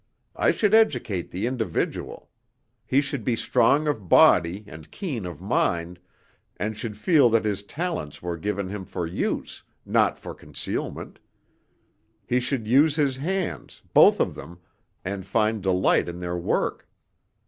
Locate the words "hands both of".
13.17-14.33